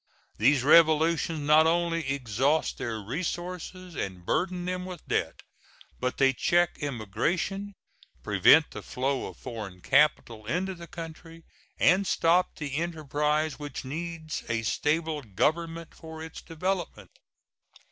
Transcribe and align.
These 0.39 0.63
revolutions 0.63 1.41
not 1.41 1.67
only 1.67 2.09
exhaust 2.09 2.79
their 2.79 2.97
resources 2.99 3.93
and 3.95 4.25
burden 4.25 4.65
them 4.65 4.83
with 4.83 5.07
debt, 5.07 5.43
but 5.99 6.17
they 6.17 6.33
check 6.33 6.79
emigration, 6.81 7.75
prevent 8.23 8.71
the 8.71 8.81
flow 8.81 9.27
of 9.27 9.37
foreign 9.37 9.79
capital 9.79 10.47
into 10.47 10.73
the 10.73 10.87
country, 10.87 11.43
and 11.77 12.07
stop 12.07 12.55
the 12.55 12.77
enterprise 12.77 13.59
which 13.59 13.85
needs 13.85 14.41
a 14.49 14.63
stable 14.63 15.21
government 15.21 15.93
for 15.93 16.23
its 16.23 16.41
development. 16.41 17.11